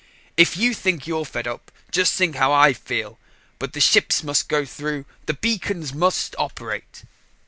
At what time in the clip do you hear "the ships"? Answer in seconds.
3.73-4.23